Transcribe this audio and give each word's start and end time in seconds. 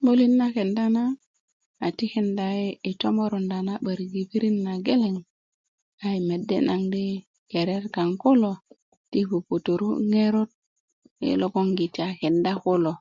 'bulit 0.00 0.32
na 0.38 0.46
kenda 0.54 0.84
na 0.96 1.04
a 1.86 1.88
tikinda 1.96 2.44
yi' 2.58 2.76
yi 2.84 2.92
tomorunda 3.00 3.58
na 3.66 3.74
'bärik 3.82 4.12
i 4.22 4.24
pirit 4.30 4.56
na 4.66 4.72
geleng 4.86 5.18
a 6.04 6.06
yi 6.12 6.20
medi' 6.28 6.64
naŋ 6.68 6.82
di 6.92 7.04
keriyat 7.50 7.84
kaŋ 7.94 8.10
kulo 8.22 8.52
ti 9.10 9.20
puputuru' 9.28 10.00
ŋerot 10.10 10.50
yi 11.22 11.30
loŋ 11.40 11.68
giti 11.78 12.00
a 12.08 12.10
kenda 12.20 12.52
kulo 12.62 12.92